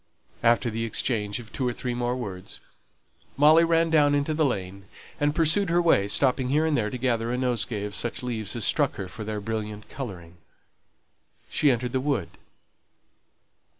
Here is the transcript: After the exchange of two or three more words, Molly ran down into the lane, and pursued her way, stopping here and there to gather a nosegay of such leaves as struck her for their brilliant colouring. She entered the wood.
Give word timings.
After 0.41 0.71
the 0.71 0.83
exchange 0.83 1.37
of 1.37 1.51
two 1.53 1.67
or 1.67 1.73
three 1.73 1.93
more 1.93 2.15
words, 2.15 2.59
Molly 3.37 3.63
ran 3.63 3.91
down 3.91 4.15
into 4.15 4.33
the 4.33 4.43
lane, 4.43 4.85
and 5.19 5.35
pursued 5.35 5.69
her 5.69 5.79
way, 5.79 6.07
stopping 6.07 6.49
here 6.49 6.65
and 6.65 6.75
there 6.75 6.89
to 6.89 6.97
gather 6.97 7.31
a 7.31 7.37
nosegay 7.37 7.83
of 7.83 7.93
such 7.93 8.23
leaves 8.23 8.55
as 8.55 8.65
struck 8.65 8.95
her 8.95 9.07
for 9.07 9.23
their 9.23 9.39
brilliant 9.39 9.89
colouring. 9.89 10.37
She 11.51 11.69
entered 11.69 11.91
the 11.91 11.99
wood. 11.99 12.29